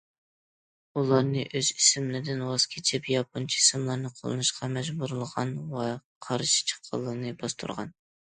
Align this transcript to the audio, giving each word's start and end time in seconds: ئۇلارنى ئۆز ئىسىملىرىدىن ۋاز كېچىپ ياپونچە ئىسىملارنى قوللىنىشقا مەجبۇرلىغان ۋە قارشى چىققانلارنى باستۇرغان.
ئۇلارنى 0.99 1.41
ئۆز 1.57 1.67
ئىسىملىرىدىن 1.73 2.39
ۋاز 2.47 2.63
كېچىپ 2.71 3.09
ياپونچە 3.15 3.59
ئىسىملارنى 3.65 4.11
قوللىنىشقا 4.21 4.69
مەجبۇرلىغان 4.79 5.53
ۋە 5.75 5.85
قارشى 6.29 6.65
چىققانلارنى 6.73 7.35
باستۇرغان. 7.45 7.95